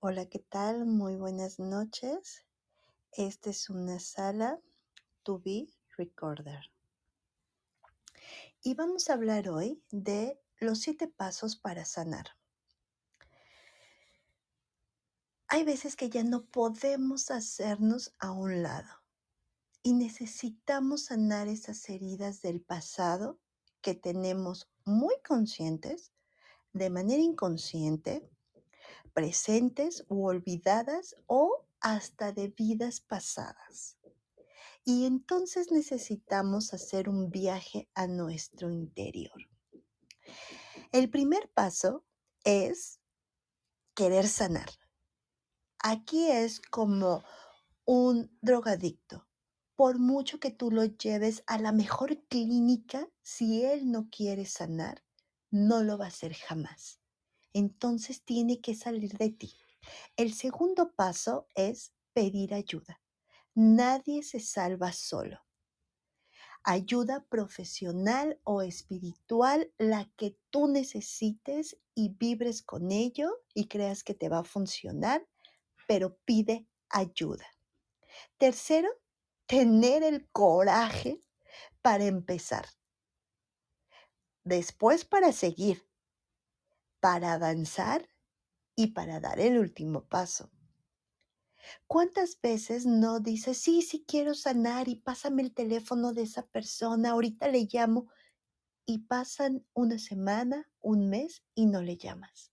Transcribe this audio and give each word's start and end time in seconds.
Hola, 0.00 0.26
¿qué 0.26 0.38
tal? 0.38 0.86
Muy 0.86 1.16
buenas 1.16 1.58
noches. 1.58 2.46
Esta 3.10 3.50
es 3.50 3.68
una 3.68 3.98
sala 3.98 4.60
to 5.24 5.40
be 5.40 5.66
recorder. 5.96 6.70
Y 8.62 8.74
vamos 8.74 9.10
a 9.10 9.14
hablar 9.14 9.48
hoy 9.48 9.82
de 9.90 10.40
los 10.60 10.78
siete 10.78 11.08
pasos 11.08 11.56
para 11.56 11.84
sanar. 11.84 12.26
Hay 15.48 15.64
veces 15.64 15.96
que 15.96 16.08
ya 16.08 16.22
no 16.22 16.44
podemos 16.44 17.32
hacernos 17.32 18.14
a 18.20 18.30
un 18.30 18.62
lado 18.62 19.02
y 19.82 19.94
necesitamos 19.94 21.06
sanar 21.06 21.48
esas 21.48 21.88
heridas 21.88 22.40
del 22.40 22.60
pasado 22.60 23.40
que 23.80 23.96
tenemos 23.96 24.70
muy 24.84 25.16
conscientes, 25.26 26.12
de 26.72 26.88
manera 26.88 27.20
inconsciente, 27.20 28.30
presentes 29.18 30.04
u 30.08 30.28
olvidadas 30.28 31.16
o 31.26 31.66
hasta 31.80 32.30
de 32.30 32.54
vidas 32.56 33.00
pasadas. 33.00 33.98
Y 34.84 35.06
entonces 35.06 35.72
necesitamos 35.72 36.72
hacer 36.72 37.08
un 37.08 37.28
viaje 37.28 37.88
a 37.94 38.06
nuestro 38.06 38.70
interior. 38.70 39.34
El 40.92 41.10
primer 41.10 41.50
paso 41.50 42.04
es 42.44 43.00
querer 43.96 44.28
sanar. 44.28 44.70
Aquí 45.80 46.30
es 46.30 46.60
como 46.60 47.24
un 47.86 48.30
drogadicto. 48.40 49.26
Por 49.74 49.98
mucho 49.98 50.38
que 50.38 50.52
tú 50.52 50.70
lo 50.70 50.84
lleves 50.84 51.42
a 51.48 51.58
la 51.58 51.72
mejor 51.72 52.24
clínica, 52.28 53.08
si 53.20 53.64
él 53.64 53.90
no 53.90 54.10
quiere 54.10 54.44
sanar, 54.44 55.02
no 55.50 55.82
lo 55.82 55.98
va 55.98 56.04
a 56.04 56.08
hacer 56.08 56.34
jamás. 56.34 57.00
Entonces 57.52 58.24
tiene 58.24 58.60
que 58.60 58.74
salir 58.74 59.16
de 59.18 59.30
ti. 59.30 59.54
El 60.16 60.32
segundo 60.34 60.92
paso 60.94 61.48
es 61.54 61.92
pedir 62.12 62.54
ayuda. 62.54 63.00
Nadie 63.54 64.22
se 64.22 64.40
salva 64.40 64.92
solo. 64.92 65.40
Ayuda 66.64 67.24
profesional 67.28 68.40
o 68.44 68.62
espiritual, 68.62 69.72
la 69.78 70.10
que 70.16 70.36
tú 70.50 70.68
necesites 70.68 71.78
y 71.94 72.10
vibres 72.10 72.62
con 72.62 72.92
ello 72.92 73.42
y 73.54 73.68
creas 73.68 74.04
que 74.04 74.14
te 74.14 74.28
va 74.28 74.40
a 74.40 74.44
funcionar, 74.44 75.26
pero 75.86 76.18
pide 76.24 76.68
ayuda. 76.90 77.46
Tercero, 78.36 78.88
tener 79.46 80.02
el 80.02 80.28
coraje 80.30 81.22
para 81.80 82.04
empezar. 82.04 82.66
Después 84.44 85.04
para 85.04 85.32
seguir, 85.32 85.87
para 87.00 87.32
avanzar 87.32 88.08
y 88.76 88.88
para 88.88 89.20
dar 89.20 89.40
el 89.40 89.58
último 89.58 90.04
paso. 90.04 90.50
¿Cuántas 91.86 92.40
veces 92.40 92.86
no 92.86 93.20
dices, 93.20 93.58
sí, 93.58 93.82
sí 93.82 94.04
quiero 94.06 94.34
sanar 94.34 94.88
y 94.88 94.96
pásame 94.96 95.42
el 95.42 95.52
teléfono 95.52 96.12
de 96.12 96.22
esa 96.22 96.46
persona, 96.46 97.10
ahorita 97.10 97.48
le 97.48 97.68
llamo 97.70 98.08
y 98.86 99.00
pasan 99.00 99.66
una 99.74 99.98
semana, 99.98 100.70
un 100.80 101.08
mes 101.08 101.42
y 101.54 101.66
no 101.66 101.82
le 101.82 101.96
llamas? 101.96 102.52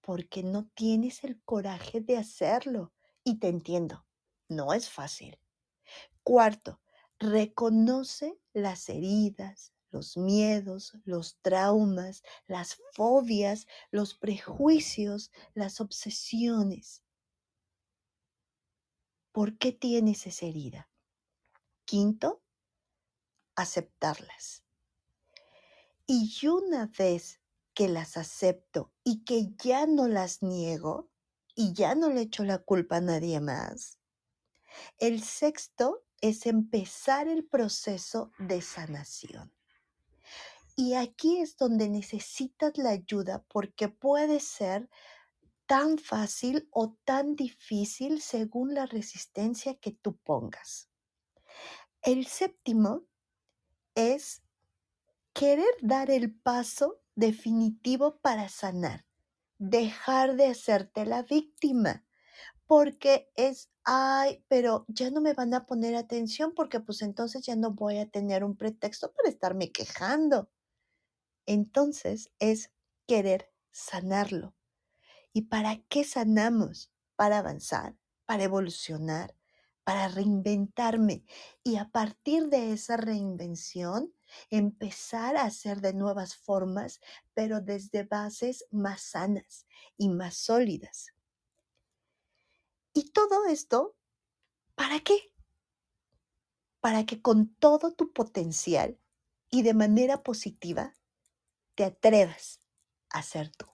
Porque 0.00 0.42
no 0.42 0.68
tienes 0.74 1.22
el 1.24 1.40
coraje 1.42 2.00
de 2.00 2.16
hacerlo. 2.16 2.92
Y 3.24 3.38
te 3.38 3.48
entiendo, 3.48 4.06
no 4.48 4.72
es 4.72 4.88
fácil. 4.88 5.38
Cuarto, 6.22 6.80
reconoce 7.18 8.40
las 8.54 8.88
heridas, 8.88 9.74
los 9.90 10.16
miedos, 10.16 10.96
los 11.04 11.38
traumas, 11.40 12.22
las 12.46 12.78
fobias, 12.92 13.66
los 13.90 14.14
prejuicios, 14.14 15.30
las 15.54 15.80
obsesiones. 15.80 17.02
¿Por 19.32 19.58
qué 19.58 19.72
tienes 19.72 20.26
esa 20.26 20.46
herida? 20.46 20.90
Quinto, 21.84 22.42
aceptarlas. 23.54 24.64
Y 26.06 26.46
una 26.46 26.90
vez 26.98 27.40
que 27.74 27.88
las 27.88 28.16
acepto 28.16 28.92
y 29.04 29.24
que 29.24 29.54
ya 29.62 29.86
no 29.86 30.08
las 30.08 30.42
niego 30.42 31.10
y 31.54 31.72
ya 31.72 31.94
no 31.94 32.10
le 32.10 32.22
echo 32.22 32.44
la 32.44 32.58
culpa 32.58 32.96
a 32.96 33.00
nadie 33.00 33.40
más, 33.40 33.98
el 34.98 35.22
sexto 35.22 36.04
es 36.20 36.46
empezar 36.46 37.28
el 37.28 37.44
proceso 37.44 38.32
de 38.38 38.62
sanación. 38.62 39.52
Y 40.80 40.94
aquí 40.94 41.40
es 41.40 41.56
donde 41.56 41.88
necesitas 41.88 42.78
la 42.78 42.90
ayuda 42.90 43.44
porque 43.48 43.88
puede 43.88 44.38
ser 44.38 44.88
tan 45.66 45.98
fácil 45.98 46.68
o 46.70 46.96
tan 47.04 47.34
difícil 47.34 48.22
según 48.22 48.74
la 48.74 48.86
resistencia 48.86 49.74
que 49.74 49.90
tú 49.90 50.18
pongas. 50.18 50.88
El 52.00 52.26
séptimo 52.26 53.02
es 53.96 54.40
querer 55.32 55.66
dar 55.82 56.12
el 56.12 56.32
paso 56.32 57.00
definitivo 57.16 58.20
para 58.20 58.48
sanar, 58.48 59.04
dejar 59.58 60.36
de 60.36 60.46
hacerte 60.46 61.06
la 61.06 61.24
víctima, 61.24 62.06
porque 62.66 63.28
es, 63.34 63.68
ay, 63.82 64.44
pero 64.46 64.84
ya 64.86 65.10
no 65.10 65.20
me 65.20 65.34
van 65.34 65.54
a 65.54 65.66
poner 65.66 65.96
atención 65.96 66.54
porque 66.54 66.78
pues 66.78 67.02
entonces 67.02 67.44
ya 67.44 67.56
no 67.56 67.72
voy 67.72 67.98
a 67.98 68.08
tener 68.08 68.44
un 68.44 68.56
pretexto 68.56 69.12
para 69.12 69.28
estarme 69.28 69.72
quejando 69.72 70.48
entonces 71.48 72.30
es 72.38 72.70
querer 73.06 73.50
sanarlo. 73.72 74.54
¿Y 75.32 75.42
para 75.42 75.82
qué 75.88 76.04
sanamos? 76.04 76.92
Para 77.16 77.38
avanzar, 77.38 77.96
para 78.26 78.44
evolucionar, 78.44 79.34
para 79.82 80.08
reinventarme 80.08 81.24
y 81.64 81.76
a 81.76 81.88
partir 81.88 82.48
de 82.48 82.72
esa 82.72 82.98
reinvención 82.98 84.14
empezar 84.50 85.36
a 85.36 85.44
hacer 85.44 85.80
de 85.80 85.94
nuevas 85.94 86.36
formas, 86.36 87.00
pero 87.32 87.62
desde 87.62 88.02
bases 88.02 88.66
más 88.70 89.00
sanas 89.00 89.66
y 89.96 90.10
más 90.10 90.36
sólidas. 90.36 91.14
Y 92.92 93.10
todo 93.12 93.46
esto, 93.46 93.96
¿para 94.74 95.00
qué? 95.00 95.32
Para 96.80 97.06
que 97.06 97.22
con 97.22 97.54
todo 97.54 97.94
tu 97.94 98.12
potencial 98.12 98.98
y 99.50 99.62
de 99.62 99.72
manera 99.72 100.22
positiva 100.22 100.94
te 101.78 101.84
atrevas 101.84 102.60
a 103.08 103.22
ser 103.22 103.50
tú. 103.50 103.66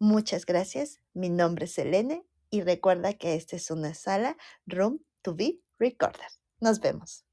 Muchas 0.00 0.46
gracias. 0.46 1.00
Mi 1.12 1.30
nombre 1.30 1.66
es 1.66 1.74
Selene 1.74 2.26
y 2.50 2.62
recuerda 2.62 3.12
que 3.12 3.36
esta 3.36 3.54
es 3.54 3.70
una 3.70 3.94
sala 3.94 4.36
Room 4.66 5.00
to 5.22 5.32
be 5.32 5.60
Recorded. 5.78 6.26
Nos 6.58 6.80
vemos. 6.80 7.24